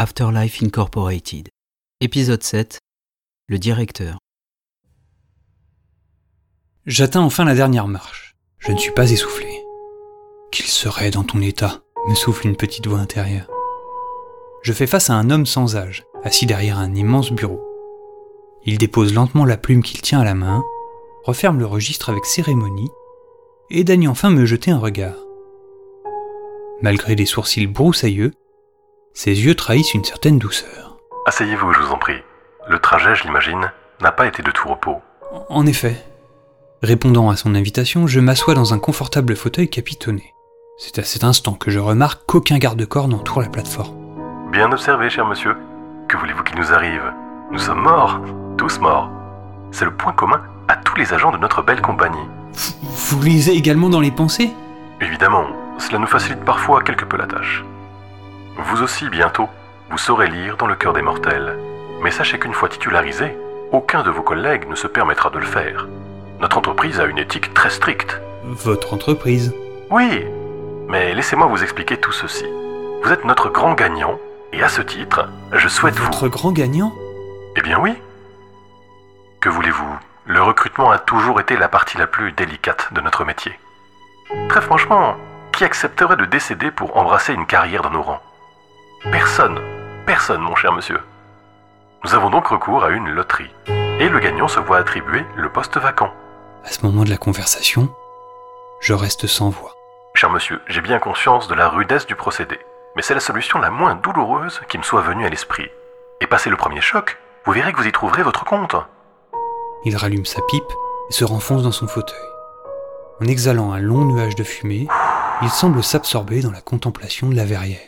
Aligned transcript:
Afterlife 0.00 0.62
Incorporated. 0.62 1.48
Épisode 2.00 2.44
7. 2.44 2.78
Le 3.48 3.58
directeur. 3.58 4.18
J'atteins 6.86 7.22
enfin 7.22 7.44
la 7.44 7.56
dernière 7.56 7.88
marche. 7.88 8.36
Je 8.58 8.70
ne 8.70 8.78
suis 8.78 8.92
pas 8.92 9.10
essoufflé. 9.10 9.48
Qu'il 10.52 10.66
serait 10.66 11.10
dans 11.10 11.24
ton 11.24 11.40
état 11.40 11.80
me 12.08 12.14
souffle 12.14 12.46
une 12.46 12.54
petite 12.54 12.86
voix 12.86 13.00
intérieure. 13.00 13.48
Je 14.62 14.72
fais 14.72 14.86
face 14.86 15.10
à 15.10 15.14
un 15.14 15.30
homme 15.30 15.46
sans 15.46 15.74
âge, 15.74 16.04
assis 16.22 16.46
derrière 16.46 16.78
un 16.78 16.94
immense 16.94 17.32
bureau. 17.32 17.60
Il 18.64 18.78
dépose 18.78 19.12
lentement 19.12 19.46
la 19.46 19.56
plume 19.56 19.82
qu'il 19.82 20.00
tient 20.00 20.20
à 20.20 20.24
la 20.24 20.36
main, 20.36 20.62
referme 21.24 21.58
le 21.58 21.66
registre 21.66 22.10
avec 22.10 22.24
cérémonie, 22.24 22.92
et 23.70 23.82
daigne 23.82 24.06
enfin 24.06 24.30
me 24.30 24.46
jeter 24.46 24.70
un 24.70 24.78
regard. 24.78 25.16
Malgré 26.82 27.16
des 27.16 27.26
sourcils 27.26 27.66
broussailleux, 27.66 28.30
ses 29.18 29.44
yeux 29.44 29.56
trahissent 29.56 29.94
une 29.94 30.04
certaine 30.04 30.38
douceur. 30.38 30.96
Asseyez-vous, 31.26 31.72
je 31.72 31.80
vous 31.80 31.90
en 31.90 31.98
prie. 31.98 32.22
Le 32.68 32.78
trajet, 32.78 33.16
je 33.16 33.24
l'imagine, 33.24 33.72
n'a 34.00 34.12
pas 34.12 34.28
été 34.28 34.44
de 34.44 34.50
tout 34.52 34.68
repos. 34.68 35.02
En 35.48 35.66
effet. 35.66 35.96
Répondant 36.84 37.28
à 37.28 37.34
son 37.34 37.56
invitation, 37.56 38.06
je 38.06 38.20
m'assois 38.20 38.54
dans 38.54 38.74
un 38.74 38.78
confortable 38.78 39.34
fauteuil 39.34 39.68
capitonné. 39.68 40.34
C'est 40.78 41.00
à 41.00 41.02
cet 41.02 41.24
instant 41.24 41.54
que 41.54 41.72
je 41.72 41.80
remarque 41.80 42.20
qu'aucun 42.26 42.58
garde-corps 42.58 43.08
n'entoure 43.08 43.40
la 43.40 43.48
plateforme. 43.48 43.96
Bien 44.52 44.70
observé, 44.70 45.10
cher 45.10 45.26
monsieur. 45.26 45.56
Que 46.06 46.16
voulez-vous 46.16 46.44
qu'il 46.44 46.56
nous 46.56 46.72
arrive? 46.72 47.12
Nous 47.50 47.58
sommes 47.58 47.82
morts, 47.82 48.20
tous 48.56 48.78
morts. 48.78 49.10
C'est 49.72 49.84
le 49.84 49.96
point 49.96 50.12
commun 50.12 50.42
à 50.68 50.76
tous 50.76 50.94
les 50.94 51.12
agents 51.12 51.32
de 51.32 51.38
notre 51.38 51.62
belle 51.62 51.82
compagnie. 51.82 52.28
Vous 52.82 53.20
lisez 53.20 53.56
également 53.56 53.88
dans 53.88 54.00
les 54.00 54.12
pensées? 54.12 54.52
Évidemment, 55.00 55.48
cela 55.76 55.98
nous 55.98 56.06
facilite 56.06 56.44
parfois 56.44 56.82
quelque 56.82 57.04
peu 57.04 57.16
la 57.16 57.26
tâche. 57.26 57.64
Vous 58.58 58.82
aussi, 58.82 59.08
bientôt, 59.08 59.48
vous 59.90 59.98
saurez 59.98 60.26
lire 60.26 60.56
dans 60.56 60.66
le 60.66 60.74
cœur 60.74 60.92
des 60.92 61.02
mortels. 61.02 61.56
Mais 62.02 62.10
sachez 62.10 62.38
qu'une 62.38 62.52
fois 62.52 62.68
titularisé, 62.68 63.36
aucun 63.72 64.02
de 64.02 64.10
vos 64.10 64.22
collègues 64.22 64.68
ne 64.68 64.74
se 64.74 64.86
permettra 64.86 65.30
de 65.30 65.38
le 65.38 65.46
faire. 65.46 65.86
Notre 66.40 66.58
entreprise 66.58 67.00
a 67.00 67.04
une 67.04 67.18
éthique 67.18 67.54
très 67.54 67.70
stricte. 67.70 68.20
Votre 68.44 68.94
entreprise 68.94 69.54
Oui, 69.90 70.26
mais 70.88 71.14
laissez-moi 71.14 71.46
vous 71.46 71.62
expliquer 71.62 71.96
tout 71.98 72.12
ceci. 72.12 72.46
Vous 73.02 73.12
êtes 73.12 73.24
notre 73.24 73.48
grand 73.48 73.74
gagnant, 73.74 74.18
et 74.52 74.62
à 74.62 74.68
ce 74.68 74.82
titre, 74.82 75.28
je 75.52 75.68
souhaite 75.68 75.96
vous... 75.96 76.06
Votre 76.06 76.28
grand 76.28 76.52
gagnant? 76.52 76.92
Eh 77.56 77.62
bien 77.62 77.78
oui. 77.78 77.94
Que 79.40 79.48
voulez-vous? 79.48 79.98
Le 80.26 80.42
recrutement 80.42 80.90
a 80.90 80.98
toujours 80.98 81.40
été 81.40 81.56
la 81.56 81.68
partie 81.68 81.96
la 81.96 82.06
plus 82.06 82.32
délicate 82.32 82.92
de 82.92 83.00
notre 83.00 83.24
métier. 83.24 83.58
Très 84.48 84.60
franchement, 84.60 85.16
qui 85.52 85.64
accepterait 85.64 86.16
de 86.16 86.26
décéder 86.26 86.70
pour 86.70 86.96
embrasser 86.96 87.32
une 87.32 87.46
carrière 87.46 87.82
dans 87.82 87.90
nos 87.90 88.02
rangs? 88.02 88.20
Personne. 89.04 89.60
Personne, 90.06 90.40
mon 90.40 90.56
cher 90.56 90.72
monsieur. 90.72 90.98
Nous 92.04 92.14
avons 92.14 92.30
donc 92.30 92.48
recours 92.48 92.82
à 92.82 92.90
une 92.90 93.08
loterie. 93.08 93.50
Et 94.00 94.08
le 94.08 94.18
gagnant 94.18 94.48
se 94.48 94.58
voit 94.58 94.78
attribuer 94.78 95.24
le 95.36 95.48
poste 95.50 95.76
vacant. 95.78 96.10
À 96.64 96.68
ce 96.68 96.84
moment 96.84 97.04
de 97.04 97.10
la 97.10 97.16
conversation, 97.16 97.88
je 98.80 98.94
reste 98.94 99.28
sans 99.28 99.50
voix. 99.50 99.72
Cher 100.14 100.30
monsieur, 100.30 100.60
j'ai 100.66 100.80
bien 100.80 100.98
conscience 100.98 101.46
de 101.46 101.54
la 101.54 101.68
rudesse 101.68 102.06
du 102.06 102.16
procédé. 102.16 102.58
Mais 102.96 103.02
c'est 103.02 103.14
la 103.14 103.20
solution 103.20 103.60
la 103.60 103.70
moins 103.70 103.94
douloureuse 103.94 104.60
qui 104.68 104.78
me 104.78 104.82
soit 104.82 105.02
venue 105.02 105.24
à 105.24 105.28
l'esprit. 105.28 105.70
Et 106.20 106.26
passé 106.26 106.50
le 106.50 106.56
premier 106.56 106.80
choc, 106.80 107.18
vous 107.44 107.52
verrez 107.52 107.72
que 107.72 107.78
vous 107.78 107.86
y 107.86 107.92
trouverez 107.92 108.24
votre 108.24 108.44
compte. 108.44 108.74
Il 109.84 109.96
rallume 109.96 110.26
sa 110.26 110.42
pipe 110.42 110.72
et 111.08 111.12
se 111.12 111.24
renfonce 111.24 111.62
dans 111.62 111.72
son 111.72 111.86
fauteuil. 111.86 112.18
En 113.20 113.26
exhalant 113.26 113.72
un 113.72 113.78
long 113.78 114.04
nuage 114.04 114.34
de 114.34 114.42
fumée, 114.44 114.88
il 115.40 115.50
semble 115.50 115.84
s'absorber 115.84 116.40
dans 116.40 116.50
la 116.50 116.60
contemplation 116.60 117.28
de 117.28 117.36
la 117.36 117.44
verrière. 117.44 117.78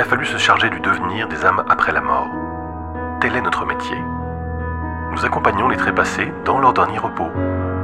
Il 0.00 0.04
a 0.04 0.06
fallu 0.06 0.24
se 0.24 0.38
charger 0.38 0.70
du 0.70 0.80
devenir 0.80 1.28
des 1.28 1.44
âmes 1.44 1.62
après 1.68 1.92
la 1.92 2.00
mort. 2.00 2.30
Tel 3.20 3.36
est 3.36 3.42
notre 3.42 3.66
métier. 3.66 3.98
Nous 5.12 5.26
accompagnons 5.26 5.68
les 5.68 5.76
trépassés 5.76 6.32
dans 6.46 6.58
leur 6.58 6.72
dernier 6.72 6.96
repos. 6.96 7.28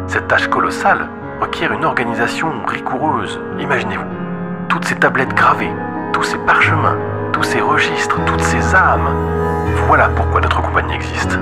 Cette 0.06 0.26
tâche 0.26 0.48
colossale 0.48 1.10
requiert 1.42 1.72
une 1.72 1.84
organisation 1.84 2.50
rigoureuse. 2.66 3.38
Imaginez-vous, 3.58 4.06
toutes 4.70 4.86
ces 4.86 4.96
tablettes 4.96 5.34
gravées, 5.34 5.74
tous 6.14 6.22
ces 6.22 6.38
parchemins, 6.38 6.96
tous 7.34 7.42
ces 7.42 7.60
registres, 7.60 8.18
toutes 8.24 8.40
ces 8.40 8.74
âmes. 8.74 9.14
Voilà 9.86 10.08
pourquoi 10.08 10.40
notre 10.40 10.62
compagnie 10.62 10.94
existe. 10.94 11.38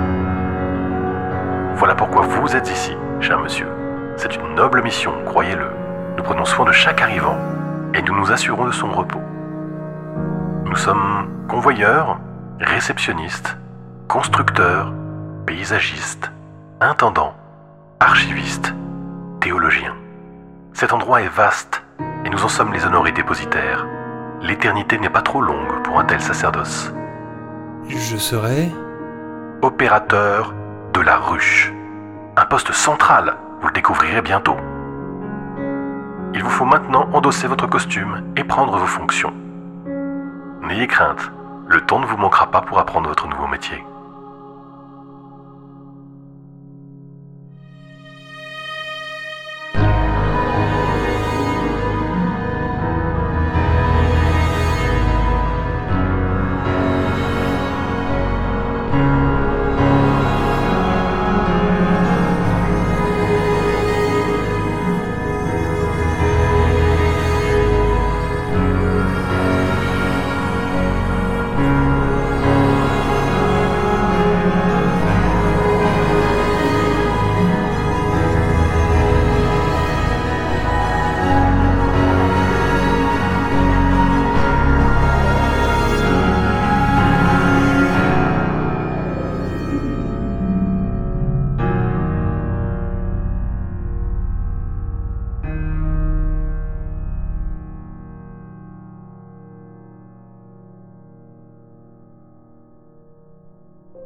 Voilà 1.76 1.94
pourquoi 1.94 2.22
vous 2.22 2.56
êtes 2.56 2.68
ici, 2.68 2.96
cher 3.20 3.38
monsieur. 3.38 3.68
C'est 4.16 4.34
une 4.34 4.56
noble 4.56 4.82
mission, 4.82 5.12
croyez-le. 5.24 5.70
Nous 6.16 6.24
prenons 6.24 6.44
soin 6.44 6.64
de 6.64 6.72
chaque 6.72 7.00
arrivant 7.00 7.38
et 7.94 8.02
nous 8.02 8.16
nous 8.16 8.32
assurons 8.32 8.64
de 8.64 8.72
son 8.72 8.90
repos. 8.90 9.23
Nous 10.74 10.80
sommes 10.80 11.28
convoyeurs, 11.48 12.18
réceptionnistes, 12.58 13.56
constructeurs, 14.08 14.92
paysagistes, 15.46 16.32
intendants, 16.80 17.36
archivistes, 18.00 18.74
théologiens. 19.38 19.94
Cet 20.72 20.92
endroit 20.92 21.22
est 21.22 21.28
vaste 21.28 21.84
et 22.24 22.28
nous 22.28 22.42
en 22.42 22.48
sommes 22.48 22.72
les 22.72 22.84
honorés 22.84 23.12
dépositaires. 23.12 23.86
L'éternité 24.42 24.98
n'est 24.98 25.08
pas 25.08 25.22
trop 25.22 25.40
longue 25.40 25.80
pour 25.84 26.00
un 26.00 26.04
tel 26.04 26.20
sacerdoce. 26.20 26.92
Je 27.86 28.16
serai 28.16 28.68
Opérateur 29.62 30.54
de 30.92 31.00
la 31.00 31.18
ruche. 31.18 31.72
Un 32.36 32.46
poste 32.46 32.72
central, 32.72 33.36
vous 33.60 33.68
le 33.68 33.74
découvrirez 33.74 34.22
bientôt. 34.22 34.56
Il 36.34 36.42
vous 36.42 36.50
faut 36.50 36.64
maintenant 36.64 37.08
endosser 37.12 37.46
votre 37.46 37.68
costume 37.68 38.24
et 38.36 38.42
prendre 38.42 38.76
vos 38.76 38.86
fonctions. 38.86 39.32
N'ayez 40.66 40.86
crainte, 40.86 41.30
le 41.68 41.84
temps 41.84 42.00
ne 42.00 42.06
vous 42.06 42.16
manquera 42.16 42.50
pas 42.50 42.62
pour 42.62 42.78
apprendre 42.78 43.08
votre 43.08 43.28
nouveau 43.28 43.46
métier. 43.46 43.84